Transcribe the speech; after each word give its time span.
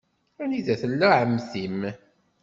Anida 0.43 0.73
tella 0.81 1.07
ɛemmti-m? 1.19 1.79